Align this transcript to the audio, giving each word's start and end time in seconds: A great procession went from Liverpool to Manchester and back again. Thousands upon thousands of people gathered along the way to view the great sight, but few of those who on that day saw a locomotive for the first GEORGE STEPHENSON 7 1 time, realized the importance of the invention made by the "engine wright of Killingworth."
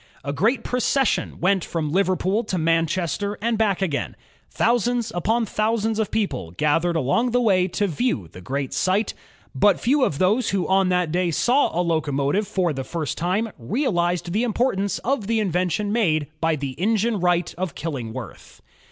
A 0.23 0.33
great 0.33 0.63
procession 0.63 1.39
went 1.39 1.63
from 1.63 1.91
Liverpool 1.91 2.43
to 2.45 2.57
Manchester 2.57 3.37
and 3.39 3.55
back 3.55 3.83
again. 3.83 4.15
Thousands 4.49 5.11
upon 5.13 5.45
thousands 5.45 5.99
of 5.99 6.09
people 6.09 6.49
gathered 6.57 6.95
along 6.95 7.29
the 7.29 7.39
way 7.39 7.67
to 7.67 7.85
view 7.85 8.27
the 8.27 8.41
great 8.41 8.73
sight, 8.73 9.13
but 9.53 9.79
few 9.79 10.03
of 10.03 10.17
those 10.17 10.49
who 10.49 10.67
on 10.67 10.89
that 10.89 11.11
day 11.11 11.29
saw 11.29 11.79
a 11.79 11.83
locomotive 11.85 12.47
for 12.47 12.73
the 12.73 12.83
first 12.83 13.19
GEORGE 13.19 13.19
STEPHENSON 13.43 13.53
7 13.57 13.63
1 13.63 13.69
time, 13.69 13.71
realized 13.83 14.31
the 14.33 14.43
importance 14.43 14.97
of 15.05 15.27
the 15.27 15.39
invention 15.39 15.91
made 15.93 16.25
by 16.41 16.55
the 16.55 16.71
"engine 16.79 17.19
wright 17.19 17.53
of 17.55 17.75
Killingworth." 17.75 18.59